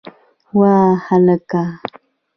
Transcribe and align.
وه 0.59 0.75
هلکه! 1.05 1.61